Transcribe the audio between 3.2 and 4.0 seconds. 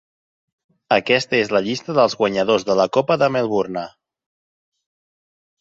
de Melbourne.